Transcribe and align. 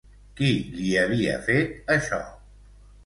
Qui 0.39 0.47
li 0.77 0.95
havia 1.03 1.35
fet 1.49 1.93
això? 1.97 2.21